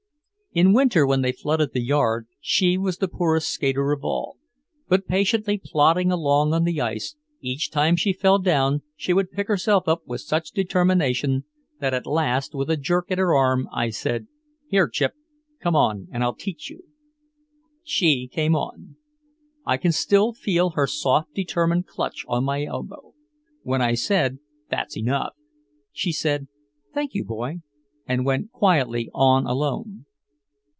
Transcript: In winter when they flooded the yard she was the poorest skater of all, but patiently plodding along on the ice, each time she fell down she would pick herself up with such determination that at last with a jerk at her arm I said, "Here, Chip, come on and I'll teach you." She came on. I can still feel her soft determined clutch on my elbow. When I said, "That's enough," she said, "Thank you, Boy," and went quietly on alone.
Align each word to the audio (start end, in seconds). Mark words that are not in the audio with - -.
In 0.53 0.73
winter 0.73 1.07
when 1.07 1.21
they 1.21 1.31
flooded 1.31 1.71
the 1.71 1.79
yard 1.81 2.27
she 2.41 2.77
was 2.77 2.97
the 2.97 3.07
poorest 3.07 3.49
skater 3.49 3.93
of 3.93 4.03
all, 4.03 4.35
but 4.89 5.07
patiently 5.07 5.57
plodding 5.57 6.11
along 6.11 6.53
on 6.53 6.65
the 6.65 6.81
ice, 6.81 7.15
each 7.39 7.71
time 7.71 7.95
she 7.95 8.11
fell 8.11 8.37
down 8.37 8.81
she 8.97 9.13
would 9.13 9.31
pick 9.31 9.47
herself 9.47 9.87
up 9.87 10.01
with 10.05 10.19
such 10.19 10.51
determination 10.51 11.45
that 11.79 11.93
at 11.93 12.05
last 12.05 12.53
with 12.53 12.69
a 12.69 12.75
jerk 12.75 13.09
at 13.11 13.17
her 13.17 13.33
arm 13.33 13.69
I 13.71 13.91
said, 13.91 14.27
"Here, 14.67 14.89
Chip, 14.89 15.13
come 15.61 15.73
on 15.73 16.09
and 16.11 16.21
I'll 16.21 16.35
teach 16.35 16.69
you." 16.69 16.83
She 17.81 18.27
came 18.27 18.53
on. 18.53 18.97
I 19.65 19.77
can 19.77 19.93
still 19.93 20.33
feel 20.33 20.71
her 20.71 20.85
soft 20.85 21.33
determined 21.33 21.87
clutch 21.87 22.25
on 22.27 22.43
my 22.43 22.65
elbow. 22.65 23.13
When 23.63 23.81
I 23.81 23.93
said, 23.93 24.39
"That's 24.69 24.97
enough," 24.97 25.31
she 25.93 26.11
said, 26.11 26.49
"Thank 26.93 27.13
you, 27.13 27.23
Boy," 27.23 27.59
and 28.05 28.25
went 28.25 28.51
quietly 28.51 29.09
on 29.13 29.45
alone. 29.45 30.07